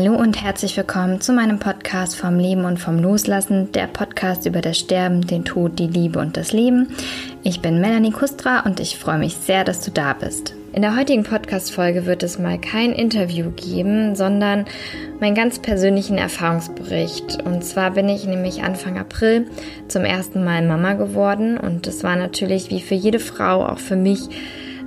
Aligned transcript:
Hallo 0.00 0.14
und 0.14 0.40
herzlich 0.40 0.76
willkommen 0.76 1.20
zu 1.20 1.32
meinem 1.32 1.58
Podcast 1.58 2.14
vom 2.14 2.38
Leben 2.38 2.64
und 2.66 2.78
vom 2.78 3.00
Loslassen, 3.00 3.72
der 3.72 3.88
Podcast 3.88 4.46
über 4.46 4.60
das 4.60 4.78
Sterben, 4.78 5.26
den 5.26 5.44
Tod, 5.44 5.76
die 5.80 5.88
Liebe 5.88 6.20
und 6.20 6.36
das 6.36 6.52
Leben. 6.52 6.94
Ich 7.42 7.62
bin 7.62 7.80
Melanie 7.80 8.12
Kustra 8.12 8.60
und 8.60 8.78
ich 8.78 8.96
freue 8.96 9.18
mich 9.18 9.34
sehr, 9.34 9.64
dass 9.64 9.80
du 9.80 9.90
da 9.90 10.12
bist. 10.12 10.54
In 10.72 10.82
der 10.82 10.96
heutigen 10.96 11.24
Podcast-Folge 11.24 12.06
wird 12.06 12.22
es 12.22 12.38
mal 12.38 12.60
kein 12.60 12.92
Interview 12.92 13.50
geben, 13.50 14.14
sondern 14.14 14.66
meinen 15.18 15.34
ganz 15.34 15.58
persönlichen 15.58 16.16
Erfahrungsbericht. 16.16 17.42
Und 17.42 17.64
zwar 17.64 17.90
bin 17.90 18.08
ich 18.08 18.24
nämlich 18.24 18.62
Anfang 18.62 18.98
April 18.98 19.48
zum 19.88 20.04
ersten 20.04 20.44
Mal 20.44 20.64
Mama 20.64 20.92
geworden 20.92 21.58
und 21.58 21.88
es 21.88 22.04
war 22.04 22.14
natürlich 22.14 22.70
wie 22.70 22.80
für 22.80 22.94
jede 22.94 23.18
Frau 23.18 23.66
auch 23.66 23.80
für 23.80 23.96
mich 23.96 24.28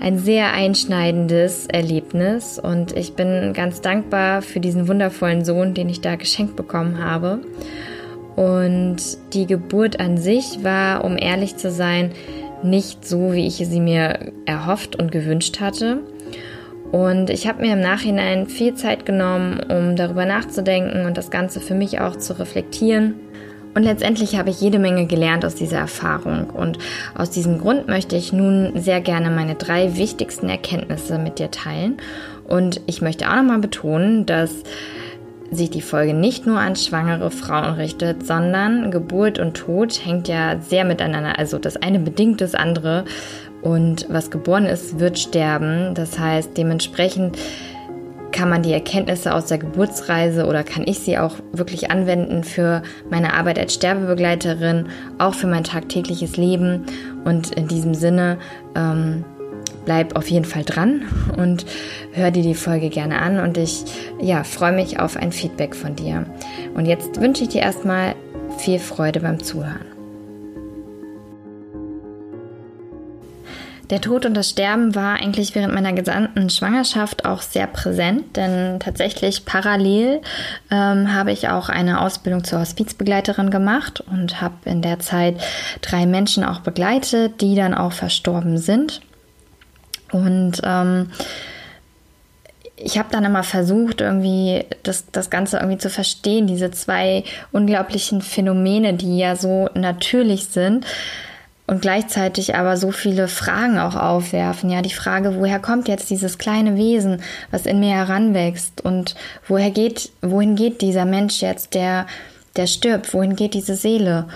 ein 0.02 0.18
sehr 0.18 0.52
einschneidendes 0.54 1.68
Erlebnis 1.68 2.58
und 2.58 2.98
ich 2.98 3.14
bin 3.14 3.54
ganz 3.54 3.82
dankbar 3.82 4.42
für 4.42 4.60
diesen 4.60 4.88
wundervollen 4.88 5.46
Sohn, 5.46 5.76
den 5.76 5.90
ich 5.90 6.02
da 6.02 6.16
geschenkt 6.16 6.56
bekommen 6.56 7.04
habe. 7.04 7.40
Und 8.36 8.98
die 9.34 9.46
Geburt 9.46 10.00
an 10.00 10.18
sich 10.18 10.64
war, 10.64 11.04
um 11.04 11.18
ehrlich 11.18 11.58
zu 11.58 11.70
sein, 11.70 12.12
nicht 12.64 13.08
so, 13.08 13.34
wie 13.34 13.46
ich 13.46 13.56
sie 13.56 13.80
mir 13.80 14.32
erhofft 14.46 14.96
und 14.96 15.12
gewünscht 15.12 15.60
hatte. 15.60 16.00
Und 16.92 17.30
ich 17.30 17.48
habe 17.48 17.62
mir 17.62 17.74
im 17.74 17.82
Nachhinein 17.82 18.48
viel 18.48 18.74
Zeit 18.74 19.06
genommen, 19.06 19.60
um 19.70 19.96
darüber 19.96 20.26
nachzudenken 20.26 21.06
und 21.06 21.16
das 21.16 21.30
Ganze 21.30 21.62
für 21.62 21.76
mich 21.76 22.00
auch 22.00 22.16
zu 22.16 22.38
reflektieren. 22.40 23.16
Und 23.74 23.84
letztendlich 23.84 24.38
habe 24.38 24.50
ich 24.50 24.60
jede 24.60 24.80
Menge 24.80 25.06
gelernt 25.06 25.46
aus 25.46 25.56
dieser 25.56 25.78
Erfahrung. 25.78 26.50
Und 26.50 26.78
aus 27.16 27.30
diesem 27.30 27.58
Grund 27.58 27.88
möchte 27.88 28.16
ich 28.16 28.34
nun 28.34 28.74
sehr 28.76 29.02
gerne 29.02 29.30
meine 29.30 29.56
drei 29.56 29.96
wichtigsten 29.96 30.50
Erkenntnisse 30.50 31.18
mit 31.18 31.40
dir 31.40 31.52
teilen. 31.52 31.98
Und 32.48 32.82
ich 32.86 33.02
möchte 33.02 33.30
auch 33.30 33.36
nochmal 33.36 33.60
betonen, 33.60 34.26
dass 34.26 34.52
sich 35.52 35.70
die 35.70 35.82
Folge 35.82 36.14
nicht 36.14 36.46
nur 36.46 36.60
an 36.60 36.76
schwangere 36.76 37.30
Frauen 37.30 37.74
richtet, 37.74 38.26
sondern 38.26 38.90
Geburt 38.90 39.38
und 39.38 39.56
Tod 39.56 40.06
hängt 40.06 40.28
ja 40.30 40.60
sehr 40.62 40.86
miteinander. 40.86 41.38
Also 41.38 41.58
das 41.58 41.78
eine 41.78 42.00
bedingt 42.00 42.42
das 42.42 42.56
andere. 42.56 43.06
Und 43.62 44.08
was 44.10 44.32
geboren 44.32 44.66
ist, 44.66 45.00
wird 45.00 45.20
sterben. 45.20 45.94
Das 45.94 46.18
heißt, 46.18 46.58
dementsprechend 46.58 47.38
kann 48.32 48.50
man 48.50 48.64
die 48.64 48.74
Erkenntnisse 48.74 49.34
aus 49.34 49.46
der 49.48 49.58
Geburtsreise 49.58 50.46
oder 50.46 50.64
kann 50.64 50.84
ich 50.86 51.00
sie 51.00 51.18
auch 51.18 51.36
wirklich 51.52 51.92
anwenden 51.92 52.44
für 52.44 52.82
meine 53.10 53.34
Arbeit 53.34 53.60
als 53.60 53.74
Sterbebegleiterin, 53.74 54.88
auch 55.18 55.34
für 55.34 55.48
mein 55.48 55.64
tagtägliches 55.64 56.38
Leben. 56.38 56.86
Und 57.24 57.52
in 57.52 57.68
diesem 57.68 57.94
Sinne, 57.94 58.38
ähm, 58.76 59.26
bleib 59.86 60.16
auf 60.16 60.30
jeden 60.30 60.46
Fall 60.46 60.64
dran 60.64 61.04
und 61.38 61.66
hör 62.14 62.32
dir 62.32 62.44
die 62.44 62.56
Folge 62.56 62.90
gerne 62.90 63.20
an. 63.20 63.40
Und 63.40 63.58
ich 63.58 63.84
ja, 64.20 64.44
freue 64.44 64.74
mich 64.74 65.00
auf 65.00 65.18
ein 65.18 65.32
Feedback 65.32 65.76
von 65.76 65.96
dir. 65.96 66.26
Und 66.74 66.86
jetzt 66.86 67.20
wünsche 67.20 67.44
ich 67.44 67.50
dir 67.50 67.62
erstmal 67.62 68.16
viel 68.58 68.80
Freude 68.80 69.22
beim 69.22 69.44
Zuhören. 69.44 69.91
Der 73.92 74.00
Tod 74.00 74.26
und 74.26 74.36
das 74.36 74.50
Sterben 74.50 74.96
war 74.96 75.16
eigentlich 75.16 75.54
während 75.54 75.74
meiner 75.74 75.92
gesamten 75.92 76.50
Schwangerschaft 76.50 77.26
auch 77.26 77.42
sehr 77.42 77.68
präsent, 77.68 78.38
denn 78.38 78.80
tatsächlich 78.80 79.44
parallel 79.44 80.22
ähm, 80.72 81.14
habe 81.14 81.34
ich 81.34 81.50
auch 81.50 81.68
eine 81.68 82.00
Ausbildung 82.00 82.46
zur 82.46 82.62
Hospizbegleiterin 82.62 83.52
gemacht 83.52 84.00
und 84.00 84.40
habe 84.40 84.56
in 84.64 84.82
der 84.82 85.00
Zeit 85.00 85.36
drei 85.82 86.06
Menschen 86.06 86.46
auch 86.46 86.62
begleitet, 86.62 87.42
die 87.42 87.54
dann 87.54 87.74
auch 87.74 87.92
verstorben 87.92 88.58
sind. 88.58 89.02
Und 90.14 90.62
ähm, 90.64 91.12
ich 92.78 92.98
habe 92.98 93.10
dann 93.12 93.26
immer 93.26 93.44
versucht, 93.44 94.00
irgendwie 94.00 94.64
das, 94.84 95.12
das 95.12 95.30
Ganze 95.30 95.58
irgendwie 95.58 95.80
zu 95.80 95.90
verstehen, 95.90 96.48
diese 96.48 96.72
zwei 96.72 97.26
unglaublichen 97.52 98.22
Phänomene, 98.22 98.94
die 98.94 99.18
ja 99.18 99.36
so 99.36 99.70
natürlich 99.74 100.48
sind 100.48 100.86
und 101.72 101.82
gleichzeitig 101.82 102.54
aber 102.56 102.76
so 102.76 102.92
viele 102.92 103.30
Fragen 103.30 103.80
auch 103.80 103.96
aufwerfen. 103.96 104.70
Ja, 104.70 104.82
die 104.82 104.94
Frage, 104.94 105.38
woher 105.38 105.58
kommt 105.58 105.88
jetzt 105.88 106.10
dieses 106.10 106.38
kleine 106.38 106.76
Wesen, 106.76 107.24
was 107.50 107.66
in 107.66 107.80
mir 107.80 107.96
heranwächst 107.96 108.82
und 108.82 109.16
woher 109.48 109.72
geht, 109.72 110.12
wohin 110.22 110.58
geht 110.58 110.82
dieser 110.82 111.06
Mensch 111.06 111.42
jetzt, 111.42 111.74
der, 111.74 112.08
der 112.58 112.68
stirbt, 112.68 113.14
wohin 113.14 113.38
geht 113.38 113.54
diese 113.54 113.76
Seele? 113.76 114.28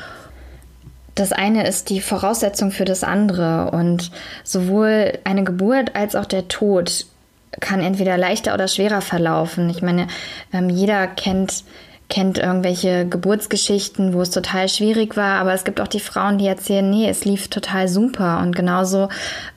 Das 1.14 1.34
eine 1.34 1.68
ist 1.68 1.90
die 1.90 2.00
Voraussetzung 2.00 2.72
für 2.72 2.86
das 2.86 3.04
andere 3.04 3.70
und 3.72 4.12
sowohl 4.46 5.20
eine 5.26 5.44
Geburt 5.44 5.94
als 5.94 6.16
auch 6.16 6.26
der 6.26 6.48
Tod 6.48 7.06
kann 7.60 7.82
entweder 7.82 8.18
leichter 8.18 8.54
oder 8.54 8.70
schwerer 8.70 9.02
verlaufen. 9.02 9.70
Ich 9.70 9.82
meine, 9.82 10.08
ähm, 10.54 10.70
jeder 10.70 11.06
kennt 11.08 11.66
kennt 12.08 12.38
irgendwelche 12.38 13.08
Geburtsgeschichten, 13.08 14.14
wo 14.14 14.22
es 14.22 14.30
total 14.30 14.70
schwierig 14.70 15.18
war, 15.18 15.40
aber 15.40 15.54
es 15.54 15.64
gibt 15.64 15.82
auch 15.82 15.88
die 15.88 16.00
Frauen, 16.00 16.38
die 16.38 16.46
erzählen, 16.46 16.88
nee, 16.88 17.10
es 17.10 17.26
lief 17.26 17.48
total 17.48 17.88
super. 17.88 18.40
Und 18.42 18.56
genauso 18.56 19.10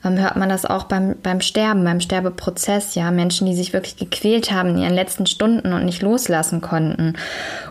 ähm, 0.03 0.17
hört 0.17 0.35
man 0.35 0.49
das 0.49 0.65
auch 0.65 0.85
beim, 0.85 1.15
beim 1.21 1.41
Sterben, 1.41 1.83
beim 1.83 2.01
Sterbeprozess, 2.01 2.95
ja, 2.95 3.11
Menschen, 3.11 3.45
die 3.45 3.55
sich 3.55 3.71
wirklich 3.71 3.97
gequält 3.97 4.51
haben 4.51 4.69
in 4.69 4.77
ihren 4.79 4.95
letzten 4.95 5.27
Stunden 5.27 5.73
und 5.73 5.85
nicht 5.85 6.01
loslassen 6.01 6.61
konnten. 6.61 7.13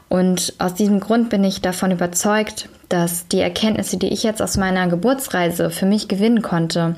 Und 0.08 0.54
aus 0.58 0.74
diesem 0.74 1.00
Grund 1.00 1.28
bin 1.28 1.42
ich 1.42 1.60
davon 1.60 1.90
überzeugt, 1.90 2.68
dass 2.88 3.26
die 3.26 3.40
Erkenntnisse, 3.40 3.96
die 3.96 4.08
ich 4.08 4.22
jetzt 4.22 4.40
aus 4.40 4.56
meiner 4.56 4.86
Geburtsreise 4.86 5.70
für 5.70 5.86
mich 5.86 6.08
gewinnen 6.08 6.40
konnte, 6.40 6.96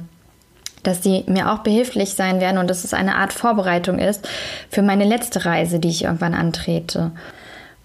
dass 0.83 1.03
sie 1.03 1.25
mir 1.27 1.53
auch 1.53 1.59
behilflich 1.59 2.15
sein 2.15 2.41
werden 2.41 2.59
und 2.59 2.69
dass 2.69 2.85
es 2.85 2.95
eine 2.95 3.17
Art 3.17 3.33
Vorbereitung 3.33 3.99
ist 3.99 4.29
für 4.71 4.83
meine 4.83 5.05
letzte 5.05 5.45
Reise, 5.45 5.79
die 5.79 5.89
ich 5.89 6.05
irgendwann 6.05 6.35
antrete. 6.35 7.13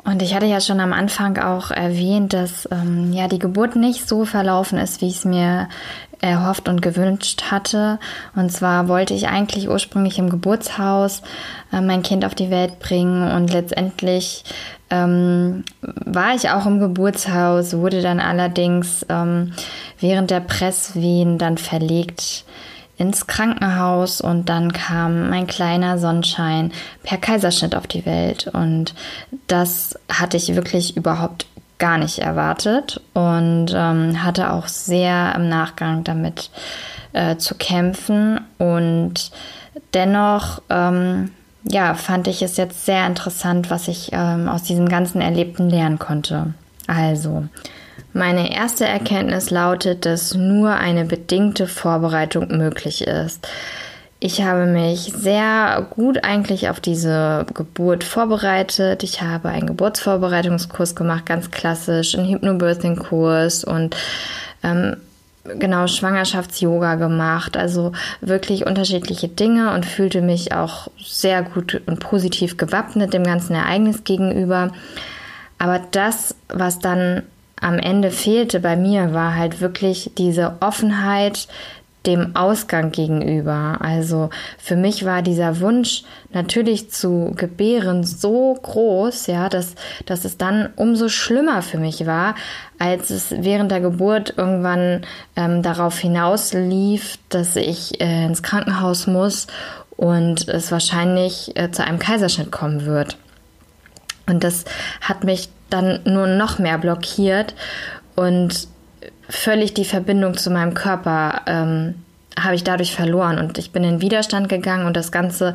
Und 0.06 0.22
ich 0.22 0.36
hatte 0.36 0.46
ja 0.46 0.62
schon 0.62 0.80
am 0.80 0.94
Anfang 0.94 1.40
auch 1.40 1.72
erwähnt, 1.72 2.34
dass 2.34 2.70
ähm, 2.72 3.12
ja 3.12 3.28
die 3.28 3.40
Geburt 3.40 3.76
nicht 3.76 4.08
so 4.08 4.24
verlaufen 4.24 4.78
ist, 4.78 5.02
wie 5.02 5.08
ich 5.08 5.18
es 5.18 5.26
mir 5.26 5.68
erhofft 6.22 6.70
und 6.70 6.82
gewünscht 6.82 7.46
hatte. 7.50 8.00
Und 8.36 8.52
zwar 8.52 8.88
wollte 8.88 9.16
ich 9.16 9.28
eigentlich 9.28 9.68
ursprünglich 9.68 10.20
im 10.20 10.30
Geburtshaus 10.30 11.24
äh, 11.74 11.82
mein 11.82 12.04
Kind 12.04 12.24
auf 12.24 12.36
die 12.36 12.52
Welt 12.52 12.80
bringen 12.80 13.32
und 13.32 13.52
letztendlich 13.52 14.44
ähm, 14.92 15.64
war 15.82 16.36
ich 16.36 16.52
auch 16.52 16.68
im 16.68 16.80
Geburtshaus, 16.80 17.76
wurde 17.76 18.02
dann 18.02 18.20
allerdings 18.20 19.06
ähm, 19.10 19.54
während 20.00 20.30
der 20.30 20.42
Presswehen 20.42 21.40
dann 21.40 21.58
verlegt 21.58 22.46
ins 22.98 23.28
Krankenhaus 23.28 24.22
und 24.22 24.48
dann 24.48 24.72
kam 24.72 25.30
mein 25.30 25.48
kleiner 25.48 25.98
Sonnenschein 25.98 26.72
per 27.04 27.18
Kaiserschnitt 27.18 27.76
auf 27.76 27.88
die 27.88 28.06
Welt 28.06 28.48
und 28.54 28.94
das 29.48 30.00
hatte 30.10 30.38
ich 30.38 30.56
wirklich 30.56 30.96
überhaupt 30.96 31.46
gar 31.78 31.98
nicht 31.98 32.20
erwartet 32.20 33.02
und 33.14 33.68
ähm, 33.76 34.24
hatte 34.24 34.54
auch 34.54 34.68
sehr 34.68 35.34
im 35.36 35.50
Nachgang 35.50 36.06
damit 36.06 36.50
äh, 37.12 37.36
zu 37.36 37.56
kämpfen 37.56 38.40
und 38.58 39.32
dennoch 39.94 40.62
ähm, 40.70 41.32
ja 41.64 41.96
fand 41.96 42.28
ich 42.28 42.42
es 42.42 42.56
jetzt 42.56 42.86
sehr 42.86 43.06
interessant, 43.06 43.70
was 43.70 43.90
ich 43.90 44.12
ähm, 44.14 44.48
aus 44.48 44.64
diesem 44.64 44.88
ganzen 44.88 45.20
Erlebten 45.20 45.70
lernen 45.70 46.00
konnte. 46.00 46.54
Also 46.88 47.46
meine 48.16 48.56
erste 48.56 48.86
Erkenntnis 48.86 49.50
lautet, 49.50 50.06
dass 50.06 50.34
nur 50.34 50.72
eine 50.72 51.04
bedingte 51.04 51.68
Vorbereitung 51.68 52.48
möglich 52.58 53.06
ist. 53.06 53.46
Ich 54.22 54.42
habe 54.42 54.66
mich 54.66 55.12
sehr 55.14 55.86
gut 55.90 56.24
eigentlich 56.24 56.70
auf 56.70 56.80
diese 56.80 57.46
Geburt 57.54 58.06
vorbereitet. 58.06 59.04
Ich 59.04 59.22
habe 59.22 59.50
einen 59.50 59.68
Geburtsvorbereitungskurs 59.68 60.96
gemacht, 60.96 61.26
ganz 61.26 61.52
klassisch, 61.52 62.18
einen 62.18 62.30
Hypnobirthing-Kurs 62.30 63.66
und 63.66 63.98
ähm, 64.64 64.96
genau 65.44 65.86
Schwangerschafts-Yoga 65.86 66.96
gemacht. 66.96 67.58
Also 67.58 67.92
wirklich 68.22 68.66
unterschiedliche 68.66 69.28
Dinge 69.28 69.74
und 69.74 69.86
fühlte 69.86 70.22
mich 70.22 70.54
auch 70.54 70.88
sehr 70.98 71.44
gut 71.44 71.82
und 71.86 72.00
positiv 72.00 72.56
gewappnet 72.56 73.14
dem 73.14 73.26
ganzen 73.26 73.56
Ereignis 73.56 74.06
gegenüber. 74.06 74.72
Aber 75.58 75.82
das, 75.92 76.36
was 76.48 76.80
dann 76.80 77.24
am 77.66 77.80
Ende 77.80 78.12
fehlte 78.12 78.60
bei 78.60 78.76
mir, 78.76 79.14
war 79.14 79.36
halt 79.36 79.60
wirklich 79.60 80.12
diese 80.18 80.58
Offenheit 80.60 81.48
dem 82.06 82.36
Ausgang 82.36 82.92
gegenüber. 82.92 83.78
Also 83.80 84.30
für 84.60 84.76
mich 84.76 85.04
war 85.04 85.24
dieser 85.24 85.60
Wunsch 85.62 86.04
natürlich 86.32 86.92
zu 86.92 87.34
gebären 87.36 88.04
so 88.04 88.54
groß, 88.62 89.26
ja, 89.26 89.50
dass, 89.50 89.74
dass 90.06 90.26
es 90.26 90.38
dann 90.38 90.70
umso 90.76 91.10
schlimmer 91.10 91.64
für 91.64 91.80
mich 91.80 92.06
war, 92.06 92.36
als 92.78 93.10
es 93.10 93.32
während 93.32 93.72
der 93.72 93.82
Geburt 93.82 94.36
irgendwann 94.38 95.02
ähm, 95.36 95.64
darauf 95.64 95.98
hinaus 95.98 96.54
lief, 96.54 97.18
dass 97.30 97.56
ich 97.56 98.00
äh, 98.00 98.26
ins 98.26 98.44
Krankenhaus 98.44 99.08
muss 99.08 99.48
und 99.98 100.48
es 100.48 100.72
wahrscheinlich 100.72 101.58
äh, 101.58 101.72
zu 101.72 101.84
einem 101.84 101.98
Kaiserschnitt 101.98 102.52
kommen 102.52 102.86
wird. 102.86 103.18
Und 104.28 104.44
das 104.44 104.66
hat 105.02 105.24
mich 105.24 105.50
dann 105.76 106.00
nur 106.06 106.28
noch 106.28 106.60
mehr 106.60 106.78
blockiert 106.78 107.54
und 108.16 108.68
völlig 109.30 109.74
die 109.74 109.86
Verbindung 109.86 110.36
zu 110.38 110.50
meinem 110.50 110.74
Körper 110.74 111.42
ähm, 111.48 111.96
habe 112.40 112.56
ich 112.56 112.64
dadurch 112.64 112.94
verloren 112.94 113.40
und 113.40 113.58
ich 113.58 113.72
bin 113.72 113.84
in 113.84 114.02
Widerstand 114.02 114.50
gegangen 114.50 114.86
und 114.86 114.98
das 114.98 115.12
Ganze 115.12 115.54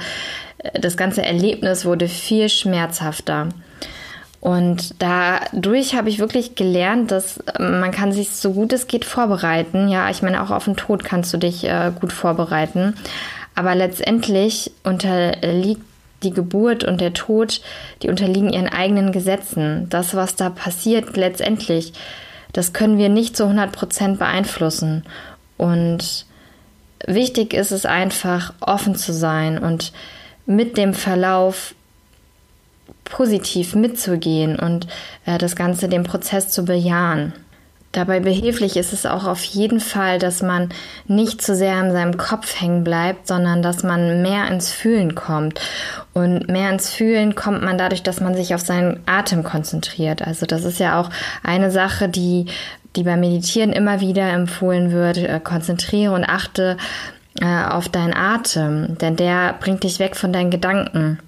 das 0.74 0.96
ganze 0.96 1.22
Erlebnis 1.22 1.84
wurde 1.84 2.08
viel 2.08 2.48
schmerzhafter. 2.48 3.48
Und 4.40 4.94
dadurch 5.02 5.94
habe 5.94 6.08
ich 6.08 6.18
wirklich 6.18 6.54
gelernt, 6.54 7.10
dass 7.10 7.40
man 7.58 7.90
kann 7.90 8.12
sich 8.12 8.30
so 8.30 8.52
gut 8.52 8.72
es 8.72 8.86
geht 8.86 9.04
vorbereiten. 9.04 9.88
Ja, 9.88 10.08
ich 10.08 10.22
meine, 10.22 10.42
auch 10.42 10.50
auf 10.50 10.64
den 10.64 10.76
Tod 10.76 11.04
kannst 11.04 11.32
du 11.34 11.36
dich 11.36 11.64
äh, 11.64 11.92
gut 12.00 12.12
vorbereiten. 12.12 12.94
Aber 13.54 13.74
letztendlich 13.74 14.72
unterliegt 14.82 15.82
die 16.22 16.30
Geburt 16.30 16.84
und 16.84 17.00
der 17.00 17.12
Tod, 17.12 17.60
die 18.02 18.08
unterliegen 18.08 18.52
ihren 18.52 18.68
eigenen 18.68 19.12
Gesetzen. 19.12 19.86
Das, 19.88 20.14
was 20.14 20.36
da 20.36 20.50
passiert 20.50 21.16
letztendlich, 21.16 21.92
das 22.52 22.72
können 22.72 22.98
wir 22.98 23.08
nicht 23.08 23.36
zu 23.36 23.44
100 23.44 23.72
Prozent 23.72 24.18
beeinflussen. 24.18 25.04
Und 25.56 26.26
wichtig 27.06 27.54
ist 27.54 27.70
es 27.70 27.86
einfach, 27.86 28.52
offen 28.60 28.94
zu 28.94 29.12
sein 29.12 29.58
und 29.58 29.92
mit 30.46 30.76
dem 30.76 30.94
Verlauf 30.94 31.74
positiv 33.04 33.74
mitzugehen 33.74 34.58
und 34.58 34.86
äh, 35.26 35.38
das 35.38 35.56
Ganze, 35.56 35.88
den 35.88 36.04
Prozess 36.04 36.48
zu 36.50 36.64
bejahen. 36.64 37.32
Dabei 37.92 38.20
behilflich 38.20 38.76
ist 38.76 38.92
es 38.92 39.04
auch 39.04 39.24
auf 39.24 39.42
jeden 39.42 39.80
Fall, 39.80 40.20
dass 40.20 40.42
man 40.42 40.68
nicht 41.08 41.42
zu 41.42 41.56
sehr 41.56 41.80
in 41.80 41.90
seinem 41.90 42.16
Kopf 42.16 42.60
hängen 42.60 42.84
bleibt, 42.84 43.26
sondern 43.26 43.62
dass 43.62 43.82
man 43.82 44.22
mehr 44.22 44.46
ins 44.46 44.70
Fühlen 44.70 45.16
kommt. 45.16 45.60
Und 46.12 46.48
mehr 46.48 46.70
ins 46.70 46.90
Fühlen 46.90 47.34
kommt 47.34 47.62
man 47.62 47.78
dadurch, 47.78 48.04
dass 48.04 48.20
man 48.20 48.36
sich 48.36 48.54
auf 48.54 48.60
seinen 48.60 49.00
Atem 49.06 49.42
konzentriert. 49.42 50.22
Also 50.22 50.46
das 50.46 50.64
ist 50.64 50.78
ja 50.78 51.00
auch 51.00 51.10
eine 51.42 51.72
Sache, 51.72 52.08
die, 52.08 52.46
die 52.94 53.02
beim 53.02 53.18
Meditieren 53.18 53.72
immer 53.72 54.00
wieder 54.00 54.30
empfohlen 54.30 54.92
wird. 54.92 55.18
Äh, 55.18 55.40
konzentriere 55.42 56.14
und 56.14 56.22
achte 56.22 56.76
äh, 57.40 57.64
auf 57.64 57.88
deinen 57.88 58.14
Atem, 58.14 58.98
denn 58.98 59.16
der 59.16 59.54
bringt 59.54 59.82
dich 59.82 59.98
weg 59.98 60.14
von 60.14 60.32
deinen 60.32 60.50
Gedanken. 60.50 61.18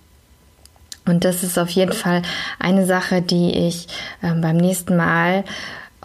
Und 1.06 1.24
das 1.24 1.42
ist 1.42 1.58
auf 1.58 1.70
jeden 1.70 1.92
Fall 1.92 2.22
eine 2.60 2.86
Sache, 2.86 3.20
die 3.20 3.66
ich 3.66 3.88
äh, 4.22 4.32
beim 4.32 4.56
nächsten 4.56 4.96
Mal 4.96 5.42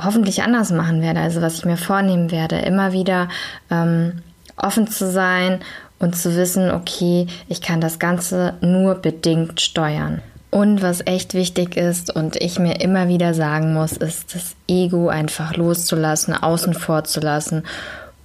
hoffentlich 0.01 0.43
anders 0.43 0.71
machen 0.71 1.01
werde, 1.01 1.19
also 1.19 1.41
was 1.41 1.55
ich 1.55 1.65
mir 1.65 1.77
vornehmen 1.77 2.31
werde, 2.31 2.57
immer 2.59 2.91
wieder 2.91 3.29
ähm, 3.71 4.21
offen 4.55 4.87
zu 4.87 5.09
sein 5.09 5.59
und 5.99 6.15
zu 6.15 6.35
wissen, 6.35 6.71
okay, 6.71 7.27
ich 7.47 7.61
kann 7.61 7.81
das 7.81 7.99
Ganze 7.99 8.53
nur 8.61 8.95
bedingt 8.95 9.61
steuern. 9.61 10.21
Und 10.49 10.81
was 10.81 11.05
echt 11.05 11.33
wichtig 11.33 11.75
ist 11.75 12.15
und 12.15 12.37
ich 12.37 12.57
mir 12.57 12.79
immer 12.79 13.09
wieder 13.09 13.33
sagen 13.33 13.73
muss, 13.73 13.93
ist 13.93 14.33
das 14.33 14.55
Ego 14.67 15.09
einfach 15.09 15.55
loszulassen, 15.55 16.33
außen 16.33 16.73
vor 16.73 17.03
zu 17.03 17.19
lassen 17.19 17.63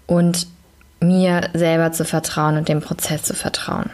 und 0.06 0.46
mir 1.00 1.50
selber 1.52 1.92
zu 1.92 2.04
vertrauen 2.04 2.56
und 2.56 2.68
dem 2.68 2.80
Prozess 2.80 3.24
zu 3.24 3.34
vertrauen. 3.34 3.90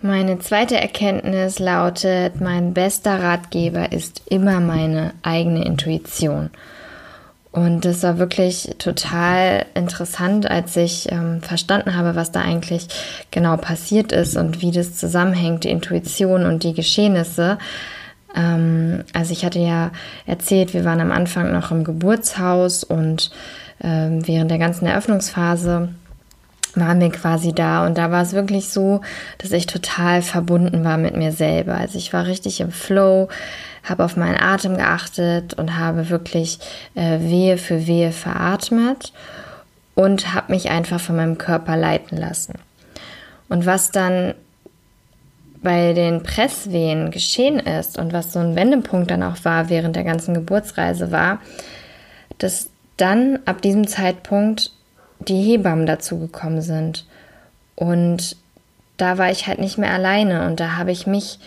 Meine 0.00 0.38
zweite 0.38 0.80
Erkenntnis 0.80 1.58
lautet, 1.58 2.40
mein 2.40 2.72
bester 2.72 3.20
Ratgeber 3.20 3.92
ist 3.92 4.22
immer 4.26 4.60
meine 4.60 5.12
eigene 5.22 5.64
Intuition. 5.64 6.50
Und 7.50 7.84
das 7.84 8.02
war 8.02 8.18
wirklich 8.18 8.74
total 8.78 9.64
interessant, 9.74 10.50
als 10.50 10.76
ich 10.76 11.10
ähm, 11.10 11.40
verstanden 11.40 11.96
habe, 11.96 12.14
was 12.14 12.30
da 12.30 12.40
eigentlich 12.40 12.88
genau 13.30 13.56
passiert 13.56 14.12
ist 14.12 14.36
und 14.36 14.60
wie 14.60 14.70
das 14.70 14.96
zusammenhängt, 14.96 15.64
die 15.64 15.70
Intuition 15.70 16.44
und 16.44 16.62
die 16.62 16.74
Geschehnisse. 16.74 17.58
Ähm, 18.36 19.04
also 19.14 19.32
ich 19.32 19.44
hatte 19.44 19.60
ja 19.60 19.90
erzählt, 20.26 20.74
wir 20.74 20.84
waren 20.84 21.00
am 21.00 21.10
Anfang 21.10 21.52
noch 21.52 21.70
im 21.70 21.84
Geburtshaus 21.84 22.84
und 22.84 23.30
ähm, 23.82 24.26
während 24.26 24.50
der 24.50 24.58
ganzen 24.58 24.86
Eröffnungsphase 24.86 25.88
waren 26.74 27.00
wir 27.00 27.10
quasi 27.10 27.52
da 27.52 27.86
und 27.86 27.98
da 27.98 28.10
war 28.10 28.22
es 28.22 28.32
wirklich 28.32 28.68
so, 28.68 29.00
dass 29.38 29.52
ich 29.52 29.66
total 29.66 30.22
verbunden 30.22 30.84
war 30.84 30.96
mit 30.96 31.16
mir 31.16 31.32
selber. 31.32 31.74
Also 31.76 31.98
ich 31.98 32.12
war 32.12 32.26
richtig 32.26 32.60
im 32.60 32.70
Flow, 32.70 33.28
habe 33.84 34.04
auf 34.04 34.16
meinen 34.16 34.40
Atem 34.40 34.76
geachtet 34.76 35.54
und 35.54 35.78
habe 35.78 36.10
wirklich 36.10 36.58
äh, 36.94 37.20
Wehe 37.20 37.58
für 37.58 37.86
Wehe 37.86 38.12
veratmet 38.12 39.12
und 39.94 40.34
habe 40.34 40.52
mich 40.52 40.70
einfach 40.70 41.00
von 41.00 41.16
meinem 41.16 41.38
Körper 41.38 41.76
leiten 41.76 42.18
lassen. 42.18 42.54
Und 43.48 43.66
was 43.66 43.90
dann 43.90 44.34
bei 45.62 45.92
den 45.92 46.22
Presswehen 46.22 47.10
geschehen 47.10 47.58
ist 47.58 47.98
und 47.98 48.12
was 48.12 48.32
so 48.32 48.38
ein 48.38 48.54
Wendepunkt 48.54 49.10
dann 49.10 49.22
auch 49.22 49.44
war 49.44 49.68
während 49.70 49.96
der 49.96 50.04
ganzen 50.04 50.34
Geburtsreise 50.34 51.10
war, 51.10 51.40
dass 52.38 52.70
dann 52.96 53.40
ab 53.44 53.62
diesem 53.62 53.86
Zeitpunkt 53.86 54.72
die 55.20 55.42
Hebammen 55.42 55.86
dazu 55.86 56.18
gekommen 56.18 56.62
sind. 56.62 57.06
Und 57.74 58.36
da 58.96 59.18
war 59.18 59.30
ich 59.30 59.46
halt 59.46 59.60
nicht 59.60 59.78
mehr 59.78 59.92
alleine 59.92 60.46
und 60.46 60.60
da 60.60 60.76
habe 60.76 60.90
ich 60.90 61.06
mich, 61.06 61.38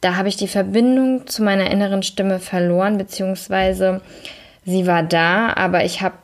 da 0.00 0.16
habe 0.16 0.28
ich 0.28 0.36
die 0.36 0.48
Verbindung 0.48 1.26
zu 1.26 1.42
meiner 1.42 1.70
inneren 1.70 2.02
Stimme 2.02 2.40
verloren, 2.40 2.98
beziehungsweise 2.98 4.00
sie 4.64 4.86
war 4.86 5.02
da, 5.02 5.52
aber 5.54 5.84
ich 5.84 6.02
habe, 6.02 6.16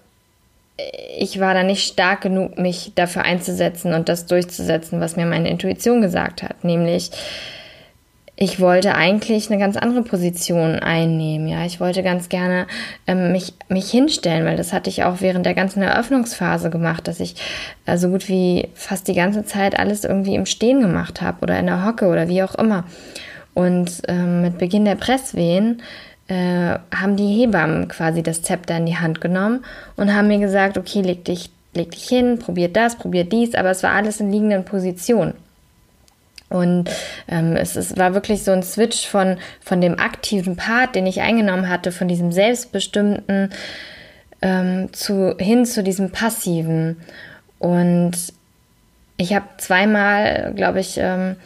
ich 1.16 1.38
war 1.38 1.54
da 1.54 1.62
nicht 1.62 1.86
stark 1.86 2.22
genug, 2.22 2.58
mich 2.58 2.92
dafür 2.96 3.22
einzusetzen 3.22 3.94
und 3.94 4.08
das 4.08 4.26
durchzusetzen, 4.26 5.00
was 5.00 5.16
mir 5.16 5.26
meine 5.26 5.48
Intuition 5.48 6.02
gesagt 6.02 6.42
hat, 6.42 6.64
nämlich 6.64 7.12
ich 8.42 8.58
wollte 8.58 8.96
eigentlich 8.96 9.52
eine 9.52 9.60
ganz 9.60 9.76
andere 9.76 10.02
Position 10.02 10.80
einnehmen. 10.80 11.46
Ja, 11.46 11.64
ich 11.64 11.78
wollte 11.78 12.02
ganz 12.02 12.28
gerne 12.28 12.66
ähm, 13.06 13.30
mich, 13.30 13.54
mich 13.68 13.88
hinstellen, 13.88 14.44
weil 14.44 14.56
das 14.56 14.72
hatte 14.72 14.90
ich 14.90 15.04
auch 15.04 15.20
während 15.20 15.46
der 15.46 15.54
ganzen 15.54 15.80
Eröffnungsphase 15.80 16.68
gemacht, 16.68 17.06
dass 17.06 17.20
ich 17.20 17.36
äh, 17.86 17.96
so 17.96 18.08
gut 18.08 18.28
wie 18.28 18.66
fast 18.74 19.06
die 19.06 19.14
ganze 19.14 19.44
Zeit 19.44 19.78
alles 19.78 20.02
irgendwie 20.02 20.34
im 20.34 20.46
Stehen 20.46 20.80
gemacht 20.80 21.22
habe 21.22 21.38
oder 21.42 21.56
in 21.56 21.66
der 21.66 21.86
Hocke 21.86 22.08
oder 22.08 22.26
wie 22.26 22.42
auch 22.42 22.56
immer. 22.56 22.82
Und 23.54 24.02
ähm, 24.08 24.42
mit 24.42 24.58
Beginn 24.58 24.86
der 24.86 24.96
Presswehen 24.96 25.80
äh, 26.26 26.78
haben 26.92 27.16
die 27.16 27.42
Hebammen 27.42 27.86
quasi 27.86 28.24
das 28.24 28.42
Zepter 28.42 28.76
in 28.76 28.86
die 28.86 28.96
Hand 28.96 29.20
genommen 29.20 29.64
und 29.94 30.12
haben 30.12 30.26
mir 30.26 30.40
gesagt, 30.40 30.76
okay, 30.76 31.02
leg 31.02 31.24
dich, 31.24 31.50
leg 31.74 31.92
dich 31.92 32.08
hin, 32.08 32.40
probier 32.40 32.72
das, 32.72 32.96
probier 32.96 33.22
dies, 33.22 33.54
aber 33.54 33.70
es 33.70 33.84
war 33.84 33.92
alles 33.92 34.18
in 34.18 34.32
liegenden 34.32 34.64
Positionen. 34.64 35.34
Und 36.52 36.90
ähm, 37.28 37.56
es, 37.56 37.76
es 37.76 37.96
war 37.96 38.14
wirklich 38.14 38.44
so 38.44 38.52
ein 38.52 38.62
Switch 38.62 39.06
von, 39.06 39.38
von 39.60 39.80
dem 39.80 39.98
aktiven 39.98 40.56
Part, 40.56 40.94
den 40.94 41.06
ich 41.06 41.22
eingenommen 41.22 41.68
hatte, 41.68 41.92
von 41.92 42.08
diesem 42.08 42.30
selbstbestimmten 42.30 43.50
ähm, 44.42 44.92
zu, 44.92 45.34
hin 45.38 45.64
zu 45.64 45.82
diesem 45.82 46.10
passiven. 46.10 47.00
Und 47.58 48.12
ich 49.16 49.34
habe 49.34 49.46
zweimal, 49.56 50.52
glaube 50.54 50.80
ich, 50.80 50.98
ähm, 50.98 51.36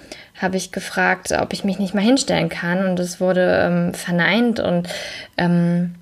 habe 0.41 0.57
ich 0.57 0.73
gefragt, 0.73 1.33
ob 1.33 1.53
ich 1.53 1.65
mich 1.65 1.79
nicht 1.79 1.95
mal 1.95 2.03
hinstellen 2.03 2.49
kann. 2.49 2.87
Und 2.87 2.99
es 2.99 3.21
wurde 3.21 3.61
ähm, 3.65 3.95
verneint. 3.95 4.59
Und 4.59 4.89
ähm, 5.37 5.95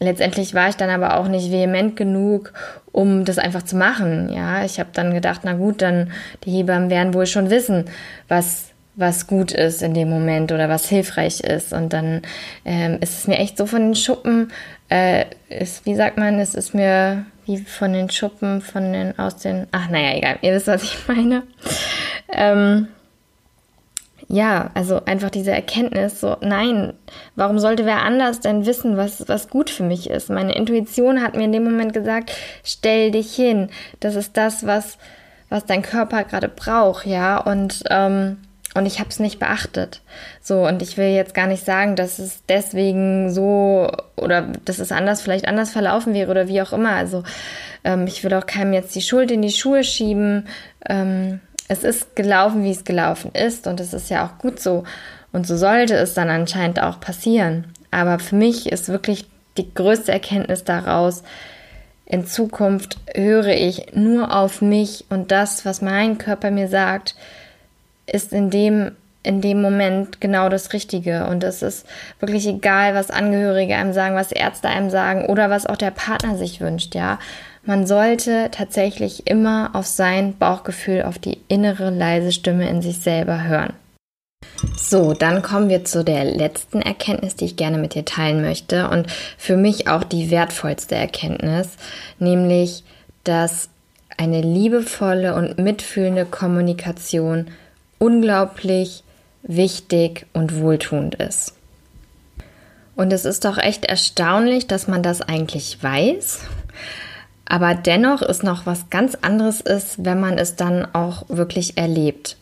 letztendlich 0.00 0.52
war 0.52 0.68
ich 0.68 0.76
dann 0.76 0.90
aber 0.90 1.16
auch 1.16 1.28
nicht 1.28 1.52
vehement 1.52 1.96
genug, 1.96 2.52
um 2.92 3.24
das 3.24 3.38
einfach 3.38 3.62
zu 3.62 3.76
machen. 3.76 4.30
Ja, 4.32 4.64
ich 4.64 4.78
habe 4.78 4.90
dann 4.92 5.14
gedacht, 5.14 5.40
na 5.44 5.54
gut, 5.54 5.82
dann 5.82 6.12
die 6.44 6.50
Hebammen 6.50 6.90
werden 6.90 7.14
wohl 7.14 7.26
schon 7.26 7.50
wissen, 7.50 7.86
was 8.28 8.72
was 8.94 9.26
gut 9.26 9.52
ist 9.52 9.82
in 9.82 9.94
dem 9.94 10.10
Moment 10.10 10.52
oder 10.52 10.68
was 10.68 10.88
hilfreich 10.88 11.40
ist. 11.40 11.72
Und 11.72 11.92
dann 11.92 12.22
ähm, 12.64 12.98
ist 13.00 13.18
es 13.18 13.26
mir 13.26 13.38
echt 13.38 13.56
so 13.56 13.66
von 13.66 13.80
den 13.80 13.94
Schuppen, 13.94 14.52
äh, 14.90 15.24
ist, 15.48 15.86
wie 15.86 15.94
sagt 15.94 16.18
man, 16.18 16.38
es 16.38 16.54
ist 16.54 16.74
mir 16.74 17.24
wie 17.46 17.58
von 17.58 17.92
den 17.92 18.10
Schuppen, 18.10 18.60
von 18.60 18.92
den, 18.92 19.18
aus 19.18 19.36
den, 19.36 19.66
ach 19.72 19.88
naja, 19.88 20.16
egal, 20.16 20.38
ihr 20.42 20.52
wisst, 20.52 20.66
was 20.66 20.82
ich 20.82 21.08
meine. 21.08 21.42
Ähm, 22.30 22.88
ja, 24.32 24.70
also 24.72 25.04
einfach 25.04 25.28
diese 25.28 25.50
Erkenntnis, 25.50 26.18
so, 26.18 26.38
nein, 26.40 26.94
warum 27.36 27.58
sollte 27.58 27.84
wer 27.84 28.00
anders 28.00 28.40
denn 28.40 28.64
wissen, 28.64 28.96
was, 28.96 29.28
was 29.28 29.50
gut 29.50 29.68
für 29.68 29.82
mich 29.82 30.08
ist? 30.08 30.30
Meine 30.30 30.54
Intuition 30.54 31.22
hat 31.22 31.36
mir 31.36 31.44
in 31.44 31.52
dem 31.52 31.64
Moment 31.64 31.92
gesagt, 31.92 32.32
stell 32.64 33.10
dich 33.10 33.34
hin. 33.36 33.68
Das 34.00 34.16
ist 34.16 34.38
das, 34.38 34.66
was, 34.66 34.96
was 35.50 35.66
dein 35.66 35.82
Körper 35.82 36.24
gerade 36.24 36.48
braucht, 36.48 37.04
ja. 37.04 37.36
Und, 37.36 37.84
ähm, 37.90 38.38
und 38.74 38.86
ich 38.86 39.00
habe 39.00 39.10
es 39.10 39.20
nicht 39.20 39.38
beachtet. 39.38 40.00
So, 40.40 40.66
und 40.66 40.80
ich 40.80 40.96
will 40.96 41.08
jetzt 41.08 41.34
gar 41.34 41.46
nicht 41.46 41.66
sagen, 41.66 41.94
dass 41.94 42.18
es 42.18 42.42
deswegen 42.48 43.30
so 43.30 43.90
oder 44.16 44.48
dass 44.64 44.78
es 44.78 44.92
anders, 44.92 45.20
vielleicht 45.20 45.46
anders 45.46 45.72
verlaufen 45.72 46.14
wäre 46.14 46.30
oder 46.30 46.48
wie 46.48 46.62
auch 46.62 46.72
immer. 46.72 46.92
Also 46.92 47.22
ähm, 47.84 48.06
ich 48.06 48.24
will 48.24 48.32
auch 48.32 48.46
keinem 48.46 48.72
jetzt 48.72 48.94
die 48.94 49.02
Schuld 49.02 49.30
in 49.30 49.42
die 49.42 49.50
Schuhe 49.50 49.84
schieben. 49.84 50.48
Ähm, 50.88 51.40
es 51.68 51.84
ist 51.84 52.16
gelaufen, 52.16 52.64
wie 52.64 52.70
es 52.70 52.84
gelaufen 52.84 53.30
ist 53.34 53.66
und 53.66 53.80
es 53.80 53.92
ist 53.92 54.10
ja 54.10 54.26
auch 54.26 54.38
gut 54.38 54.60
so. 54.60 54.84
Und 55.32 55.46
so 55.46 55.56
sollte 55.56 55.94
es 55.94 56.14
dann 56.14 56.28
anscheinend 56.28 56.82
auch 56.82 57.00
passieren. 57.00 57.72
Aber 57.90 58.18
für 58.18 58.36
mich 58.36 58.70
ist 58.70 58.88
wirklich 58.88 59.26
die 59.56 59.72
größte 59.72 60.12
Erkenntnis 60.12 60.64
daraus, 60.64 61.22
in 62.04 62.26
Zukunft 62.26 62.98
höre 63.14 63.54
ich 63.54 63.94
nur 63.94 64.36
auf 64.36 64.60
mich 64.60 65.06
und 65.08 65.30
das, 65.30 65.64
was 65.64 65.80
mein 65.80 66.18
Körper 66.18 66.50
mir 66.50 66.68
sagt, 66.68 67.14
ist 68.06 68.32
in 68.32 68.50
dem, 68.50 68.92
in 69.22 69.40
dem 69.40 69.62
Moment 69.62 70.20
genau 70.20 70.48
das 70.48 70.72
Richtige. 70.72 71.26
Und 71.26 71.44
es 71.44 71.62
ist 71.62 71.86
wirklich 72.20 72.46
egal, 72.46 72.94
was 72.94 73.10
Angehörige 73.10 73.76
einem 73.76 73.92
sagen, 73.92 74.14
was 74.14 74.32
Ärzte 74.32 74.68
einem 74.68 74.90
sagen 74.90 75.26
oder 75.26 75.48
was 75.48 75.66
auch 75.66 75.76
der 75.76 75.90
Partner 75.90 76.36
sich 76.36 76.60
wünscht, 76.60 76.94
ja. 76.94 77.18
Man 77.64 77.86
sollte 77.86 78.48
tatsächlich 78.50 79.28
immer 79.28 79.70
auf 79.74 79.86
sein 79.86 80.36
Bauchgefühl, 80.36 81.02
auf 81.02 81.18
die 81.18 81.38
innere 81.46 81.90
leise 81.90 82.32
Stimme 82.32 82.68
in 82.68 82.82
sich 82.82 82.98
selber 82.98 83.44
hören. 83.44 83.74
So, 84.76 85.12
dann 85.12 85.42
kommen 85.42 85.68
wir 85.68 85.84
zu 85.84 86.04
der 86.04 86.24
letzten 86.24 86.82
Erkenntnis, 86.82 87.36
die 87.36 87.44
ich 87.46 87.56
gerne 87.56 87.78
mit 87.78 87.94
dir 87.94 88.04
teilen 88.04 88.42
möchte 88.42 88.88
und 88.88 89.06
für 89.38 89.56
mich 89.56 89.88
auch 89.88 90.02
die 90.02 90.30
wertvollste 90.30 90.96
Erkenntnis, 90.96 91.68
nämlich, 92.18 92.82
dass 93.24 93.68
eine 94.16 94.40
liebevolle 94.40 95.34
und 95.34 95.58
mitfühlende 95.58 96.26
Kommunikation 96.26 97.48
unglaublich 97.98 99.04
wichtig 99.42 100.26
und 100.32 100.60
wohltuend 100.60 101.14
ist. 101.14 101.54
Und 102.94 103.12
es 103.12 103.24
ist 103.24 103.44
doch 103.44 103.58
echt 103.58 103.84
erstaunlich, 103.84 104.66
dass 104.66 104.86
man 104.86 105.02
das 105.02 105.22
eigentlich 105.22 105.82
weiß, 105.82 106.40
aber 107.46 107.74
dennoch 107.74 108.22
ist 108.22 108.42
noch 108.42 108.66
was 108.66 108.90
ganz 108.90 109.16
anderes 109.20 109.60
ist, 109.60 110.04
wenn 110.04 110.20
man 110.20 110.38
es 110.38 110.56
dann 110.56 110.86
auch 110.94 111.24
wirklich 111.28 111.76
erlebt. 111.76 112.36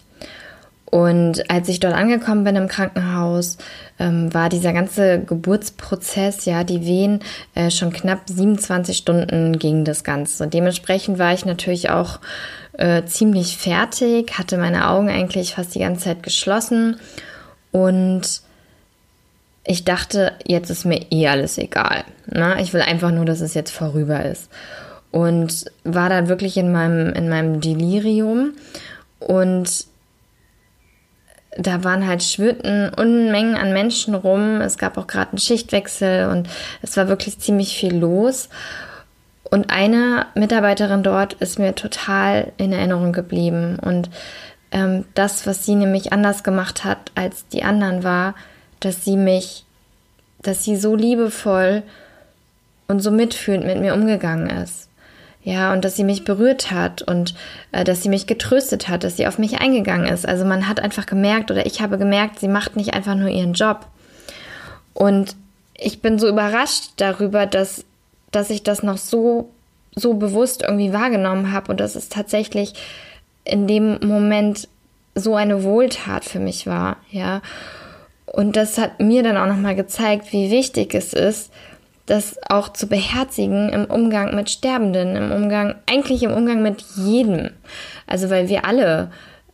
Und 0.91 1.49
als 1.49 1.69
ich 1.69 1.79
dort 1.79 1.95
angekommen 1.95 2.43
bin 2.43 2.57
im 2.57 2.67
Krankenhaus, 2.67 3.59
ähm, 4.01 4.35
war 4.35 4.49
dieser 4.49 4.73
ganze 4.73 5.21
Geburtsprozess, 5.21 6.45
ja, 6.47 6.65
die 6.65 6.85
Wehen, 6.85 7.21
äh, 7.55 7.71
schon 7.71 7.93
knapp 7.93 8.23
27 8.27 8.97
Stunden 8.97 9.59
ging 9.59 9.85
das 9.85 10.03
Ganze. 10.03 10.49
Dementsprechend 10.49 11.19
war 11.21 11.33
ich 11.33 11.45
natürlich 11.45 11.91
auch 11.91 12.19
äh, 12.73 13.05
ziemlich 13.05 13.57
fertig, 13.57 14.37
hatte 14.37 14.59
meine 14.59 14.89
Augen 14.89 15.09
eigentlich 15.09 15.55
fast 15.55 15.77
die 15.77 15.81
ganze 15.81 16.07
Zeit 16.07 16.25
geschlossen 16.25 16.97
und 17.71 18.43
ich 19.65 19.85
dachte, 19.85 20.33
jetzt 20.47 20.71
ist 20.71 20.85
mir 20.85 21.07
eh 21.13 21.29
alles 21.29 21.57
egal. 21.59 22.05
Ne? 22.27 22.57
Ich 22.61 22.73
will 22.73 22.81
einfach 22.81 23.13
nur, 23.13 23.25
dass 23.25 23.41
es 23.41 23.55
jetzt 23.55 23.71
vorüber 23.71 24.25
ist. 24.25 24.51
Und 25.11 25.65
war 25.85 26.09
dann 26.09 26.29
wirklich 26.29 26.57
in 26.57 26.71
meinem, 26.71 27.13
in 27.15 27.29
meinem 27.29 27.61
Delirium 27.61 28.53
und 29.19 29.87
da 31.57 31.83
waren 31.85 32.07
halt 32.07 32.23
schwirrten 32.23 32.91
Unmengen 32.95 33.57
an 33.57 33.73
Menschen 33.73 34.15
rum. 34.15 34.61
Es 34.61 34.79
gab 34.79 34.97
auch 34.97 35.07
gerade 35.07 35.33
einen 35.33 35.39
Schichtwechsel 35.39 36.29
und 36.29 36.49
es 36.81 36.97
war 36.97 37.09
wirklich 37.09 37.39
ziemlich 37.39 37.77
viel 37.77 37.95
los. 37.95 38.49
Und 39.51 39.71
eine 39.71 40.27
Mitarbeiterin 40.37 41.03
dort 41.03 41.33
ist 41.35 41.59
mir 41.59 41.75
total 41.75 42.53
in 42.57 42.73
Erinnerung 42.73 43.13
geblieben. 43.13 43.79
Und 43.81 44.09
ähm, 44.71 45.05
das, 45.15 45.47
was 45.47 45.67
sie 45.67 45.75
nämlich 45.75 46.13
anders 46.13 46.45
gemacht 46.45 46.85
hat 46.85 47.11
als 47.17 47.49
die 47.49 47.65
anderen, 47.65 48.05
war, 48.05 48.35
dass 48.79 49.05
sie 49.05 49.17
mich, 49.17 49.65
dass 50.41 50.63
sie 50.63 50.77
so 50.77 50.95
liebevoll 50.95 51.83
und 52.87 53.01
so 53.01 53.11
mitfühlend 53.11 53.67
mit 53.67 53.81
mir 53.81 53.95
umgegangen 53.95 54.49
ist. 54.49 54.89
Ja, 55.43 55.73
und 55.73 55.85
dass 55.85 55.97
sie 55.97 56.05
mich 56.05 56.25
berührt 56.25 56.71
hat 56.71 57.01
und 57.01 57.35
äh, 57.73 57.83
dass 57.83 58.03
sie 58.03 58.11
mich 58.11 58.27
getröstet 58.27 58.89
hat, 58.89 59.05
dass 59.05 59.17
sie 59.17 59.27
auf 59.27 59.39
mich 59.39 59.61
eingegangen 59.61 60.07
ist. 60.07 60.29
Also 60.29 60.45
man 60.45 60.69
hat 60.69 60.81
einfach 60.81 61.07
gemerkt 61.07 61.51
oder 61.51 61.65
ich 61.65 61.81
habe 61.81 61.97
gemerkt, 61.97 62.41
sie 62.41 62.49
macht 62.49 62.77
nicht 62.77 62.93
einfach 62.93 63.15
nur 63.15 63.31
ihren 63.31 63.55
Job. 63.55 63.87
Und 64.93 65.35
ich 65.75 66.03
bin 66.03 66.19
so 66.19 66.29
überrascht 66.29 66.91
darüber, 66.97 67.47
dass, 67.47 67.85
dass 68.33 68.51
ich 68.51 68.63
das 68.63 68.83
noch 68.83 68.99
so, 68.99 69.49
so 69.95 70.15
bewusst 70.15 70.63
irgendwie 70.63 70.93
wahrgenommen 70.93 71.53
habe 71.53 71.73
und 71.73 71.81
dass 71.81 71.95
es 71.95 72.11
tatsächlich 72.11 72.75
in 73.45 73.67
dem 73.67 73.99
Moment 74.07 74.69
so 75.15 75.35
eine 75.35 75.65
Wohltat 75.65 76.25
für 76.25 76.39
mich 76.39 76.67
war, 76.67 76.99
ja. 77.11 77.41
Und 78.27 78.57
das 78.57 78.79
hat 78.79 79.01
mir 79.01 79.23
dann 79.23 79.37
auch 79.37 79.47
nochmal 79.47 79.75
gezeigt, 79.75 80.33
wie 80.33 80.51
wichtig 80.51 80.95
es 80.95 81.13
ist, 81.15 81.51
das 82.11 82.39
auch 82.49 82.73
zu 82.73 82.89
beherzigen 82.89 83.69
im 83.69 83.85
Umgang 83.85 84.35
mit 84.35 84.51
Sterbenden, 84.51 85.15
im 85.15 85.31
Umgang, 85.31 85.77
eigentlich 85.89 86.25
im 86.25 86.33
Umgang 86.33 86.61
mit 86.61 86.83
jedem. 86.97 87.51
Also 88.07 88.31
weil 88.31 88.49
wir 88.49 88.65
alle 88.65 89.11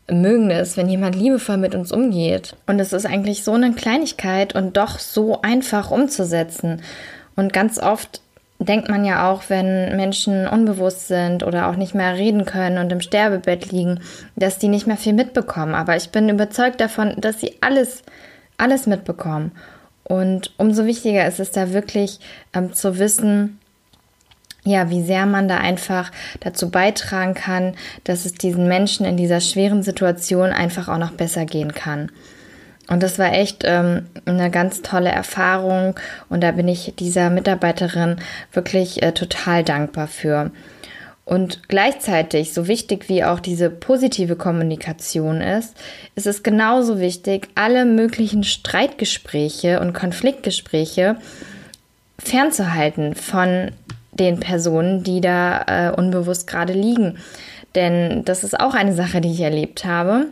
mögen 0.08 0.50
es, 0.50 0.76
wenn 0.76 0.88
jemand 0.88 1.16
liebevoll 1.16 1.58
mit 1.58 1.74
uns 1.74 1.92
umgeht. 1.92 2.56
Und 2.66 2.80
es 2.80 2.94
ist 2.94 3.04
eigentlich 3.04 3.44
so 3.44 3.52
eine 3.52 3.72
Kleinigkeit 3.72 4.54
und 4.54 4.76
doch 4.76 4.98
so 4.98 5.42
einfach 5.42 5.90
umzusetzen. 5.90 6.80
Und 7.34 7.52
ganz 7.52 7.78
oft 7.78 8.22
denkt 8.58 8.88
man 8.88 9.04
ja 9.04 9.30
auch, 9.30 9.44
wenn 9.48 9.94
Menschen 9.96 10.48
unbewusst 10.48 11.08
sind 11.08 11.42
oder 11.42 11.68
auch 11.68 11.76
nicht 11.76 11.94
mehr 11.94 12.14
reden 12.14 12.46
können 12.46 12.78
und 12.78 12.90
im 12.90 13.02
Sterbebett 13.02 13.70
liegen, 13.70 14.00
dass 14.34 14.58
die 14.58 14.68
nicht 14.68 14.86
mehr 14.86 14.96
viel 14.96 15.12
mitbekommen. 15.12 15.74
Aber 15.74 15.94
ich 15.96 16.08
bin 16.08 16.30
überzeugt 16.30 16.80
davon, 16.80 17.14
dass 17.18 17.38
sie 17.38 17.56
alles, 17.60 18.02
alles 18.56 18.86
mitbekommen. 18.86 19.52
Und 20.08 20.52
umso 20.56 20.86
wichtiger 20.86 21.26
ist 21.26 21.40
es 21.40 21.50
da 21.50 21.72
wirklich 21.72 22.20
ähm, 22.54 22.72
zu 22.72 23.00
wissen, 23.00 23.58
ja, 24.64 24.88
wie 24.88 25.02
sehr 25.02 25.26
man 25.26 25.48
da 25.48 25.58
einfach 25.58 26.12
dazu 26.40 26.70
beitragen 26.70 27.34
kann, 27.34 27.74
dass 28.04 28.24
es 28.24 28.34
diesen 28.34 28.68
Menschen 28.68 29.04
in 29.04 29.16
dieser 29.16 29.40
schweren 29.40 29.82
Situation 29.82 30.50
einfach 30.50 30.88
auch 30.88 30.98
noch 30.98 31.12
besser 31.12 31.44
gehen 31.44 31.72
kann. 31.72 32.10
Und 32.88 33.02
das 33.02 33.18
war 33.18 33.32
echt 33.32 33.62
ähm, 33.64 34.06
eine 34.26 34.50
ganz 34.50 34.82
tolle 34.82 35.10
Erfahrung 35.10 35.98
und 36.28 36.40
da 36.40 36.52
bin 36.52 36.68
ich 36.68 36.94
dieser 36.98 37.30
Mitarbeiterin 37.30 38.16
wirklich 38.52 39.02
äh, 39.02 39.10
total 39.10 39.64
dankbar 39.64 40.06
für. 40.06 40.52
Und 41.26 41.68
gleichzeitig, 41.68 42.54
so 42.54 42.68
wichtig 42.68 43.08
wie 43.08 43.24
auch 43.24 43.40
diese 43.40 43.68
positive 43.68 44.36
Kommunikation 44.36 45.40
ist, 45.40 45.76
ist 46.14 46.28
es 46.28 46.44
genauso 46.44 47.00
wichtig, 47.00 47.48
alle 47.56 47.84
möglichen 47.84 48.44
Streitgespräche 48.44 49.80
und 49.80 49.92
Konfliktgespräche 49.92 51.16
fernzuhalten 52.20 53.16
von 53.16 53.72
den 54.12 54.38
Personen, 54.38 55.02
die 55.02 55.20
da 55.20 55.64
äh, 55.66 55.90
unbewusst 55.90 56.46
gerade 56.46 56.72
liegen. 56.72 57.18
Denn 57.74 58.24
das 58.24 58.44
ist 58.44 58.58
auch 58.58 58.74
eine 58.74 58.94
Sache, 58.94 59.20
die 59.20 59.32
ich 59.32 59.40
erlebt 59.40 59.84
habe. 59.84 60.28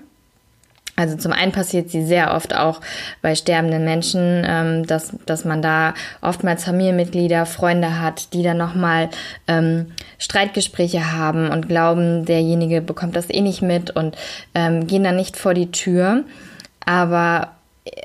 Also 0.96 1.16
zum 1.16 1.32
einen 1.32 1.50
passiert 1.50 1.90
sie 1.90 2.04
sehr 2.04 2.34
oft 2.34 2.54
auch 2.54 2.80
bei 3.20 3.34
sterbenden 3.34 3.84
Menschen, 3.84 4.44
ähm, 4.46 4.86
dass, 4.86 5.12
dass 5.26 5.44
man 5.44 5.60
da 5.60 5.94
oftmals 6.20 6.64
Familienmitglieder, 6.64 7.46
Freunde 7.46 8.00
hat, 8.00 8.32
die 8.32 8.44
dann 8.44 8.58
nochmal 8.58 9.10
ähm, 9.48 9.92
Streitgespräche 10.18 11.12
haben 11.12 11.50
und 11.50 11.68
glauben, 11.68 12.24
derjenige 12.24 12.80
bekommt 12.80 13.16
das 13.16 13.28
eh 13.28 13.40
nicht 13.40 13.60
mit 13.60 13.90
und 13.90 14.16
ähm, 14.54 14.86
gehen 14.86 15.02
dann 15.02 15.16
nicht 15.16 15.36
vor 15.36 15.54
die 15.54 15.72
Tür. 15.72 16.24
Aber 16.86 17.54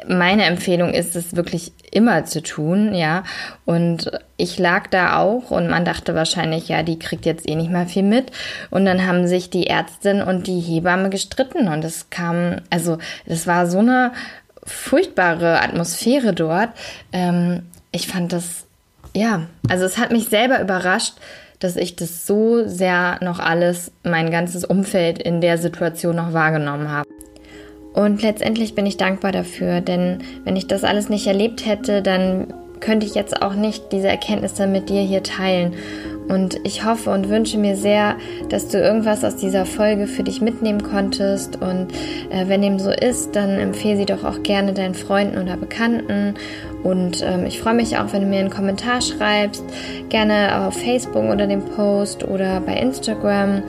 meine 0.08 0.44
Empfehlung 0.44 0.94
ist 0.94 1.16
es 1.16 1.36
wirklich 1.36 1.72
immer 1.92 2.26
zu 2.26 2.42
tun, 2.44 2.94
ja. 2.94 3.24
Und 3.66 4.12
ich 4.36 4.60
lag 4.60 4.88
da 4.88 5.18
auch 5.18 5.52
und 5.52 5.70
man 5.70 5.86
dachte 5.86 6.16
wahrscheinlich, 6.16 6.68
ja, 6.68 6.84
die 6.84 7.00
kriegt 7.00 7.26
jetzt 7.26 7.48
eh 7.48 7.56
nicht 7.56 7.72
mehr 7.72 7.88
viel 7.88 8.04
mit. 8.04 8.32
Und 8.70 8.86
dann 8.86 9.08
haben 9.08 9.28
sich 9.28 9.50
die 9.50 9.68
Ärztin 9.68 10.22
und 10.22 10.48
die 10.48 10.60
Hebamme 10.60 11.10
gestritten 11.10 11.68
und 11.70 11.84
es 11.86 12.10
kam, 12.10 12.58
also 12.70 12.98
das 13.26 13.48
war 13.48 13.68
so 13.68 13.80
eine 13.80 14.12
furchtbare 14.66 15.62
Atmosphäre 15.62 16.34
dort. 16.34 16.70
Ähm, 17.14 17.64
ich 17.92 18.08
fand 18.08 18.34
das, 18.34 18.66
ja, 19.16 19.48
also 19.70 19.86
es 19.86 19.98
hat 19.98 20.12
mich 20.12 20.28
selber 20.28 20.60
überrascht, 20.60 21.14
dass 21.60 21.78
ich 21.78 21.96
das 21.96 22.26
so 22.26 22.68
sehr 22.68 23.18
noch 23.22 23.40
alles, 23.40 23.92
mein 24.04 24.30
ganzes 24.30 24.66
Umfeld 24.66 25.22
in 25.22 25.42
der 25.42 25.58
Situation 25.58 26.18
noch 26.18 26.34
wahrgenommen 26.34 26.90
habe. 26.90 27.09
Und 28.00 28.22
letztendlich 28.22 28.76
bin 28.76 28.86
ich 28.86 28.96
dankbar 28.96 29.34
dafür, 29.34 29.82
denn 29.82 30.20
wenn 30.46 30.56
ich 30.56 30.68
das 30.68 30.86
alles 30.86 31.10
nicht 31.10 31.28
erlebt 31.28 31.66
hätte, 31.66 32.02
dann 32.02 32.48
könnte 32.80 33.06
ich 33.06 33.14
jetzt 33.14 33.42
auch 33.42 33.56
nicht 33.56 33.92
diese 33.92 34.08
Erkenntnisse 34.08 34.68
mit 34.68 34.88
dir 34.88 35.02
hier 35.02 35.22
teilen. 35.22 35.74
Und 36.30 36.62
ich 36.64 36.86
hoffe 36.86 37.10
und 37.10 37.28
wünsche 37.28 37.58
mir 37.58 37.76
sehr, 37.76 38.16
dass 38.48 38.70
du 38.70 38.78
irgendwas 38.78 39.26
aus 39.26 39.36
dieser 39.36 39.66
Folge 39.66 40.08
für 40.08 40.24
dich 40.24 40.40
mitnehmen 40.40 40.82
konntest. 40.82 41.62
Und 41.62 41.88
äh, 42.30 42.48
wenn 42.48 42.62
dem 42.62 42.80
so 42.80 42.90
ist, 42.90 43.36
dann 43.36 43.60
empfehle 43.60 43.98
sie 43.98 44.06
doch 44.06 44.24
auch 44.24 44.44
gerne 44.44 44.72
deinen 44.72 44.96
Freunden 44.96 45.38
oder 45.38 45.58
Bekannten. 45.58 46.36
Und 46.84 47.22
ähm, 47.22 47.46
ich 47.46 47.60
freue 47.60 47.74
mich 47.74 47.98
auch, 47.98 48.14
wenn 48.14 48.22
du 48.22 48.28
mir 48.28 48.40
einen 48.40 48.50
Kommentar 48.50 49.02
schreibst, 49.02 49.66
gerne 50.08 50.66
auf 50.66 50.74
Facebook 50.76 51.30
unter 51.30 51.48
dem 51.48 51.66
Post 51.66 52.24
oder 52.24 52.62
bei 52.62 52.76
Instagram. 52.78 53.62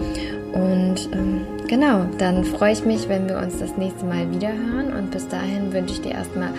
Und 0.52 1.08
ähm, 1.14 1.46
genau, 1.70 2.04
dann 2.18 2.44
freue 2.44 2.72
ich 2.72 2.84
mich, 2.84 3.08
wenn 3.08 3.28
wir 3.28 3.38
uns 3.38 3.60
das 3.60 3.76
nächste 3.76 4.04
Mal 4.04 4.30
wieder 4.30 4.52
hören. 4.52 4.92
Und 4.92 5.12
bis 5.12 5.26
dahin 5.28 5.72
wünsche 5.72 5.94
ich 5.94 6.02
dir 6.02 6.12
erstmal 6.12 6.52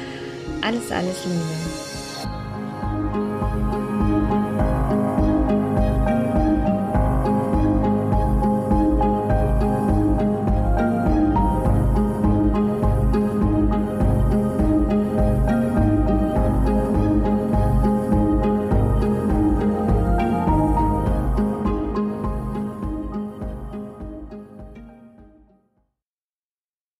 alles, 0.61 0.91
alles 0.91 1.25
Liebe. 1.25 2.00